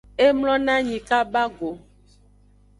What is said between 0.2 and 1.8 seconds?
E mlonanyi kaba go.